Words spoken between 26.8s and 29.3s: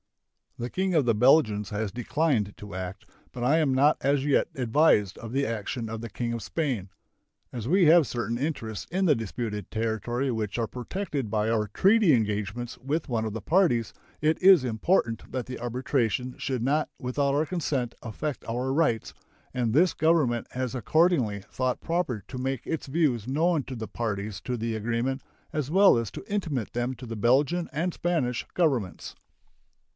to the Belgian and Spanish Governments.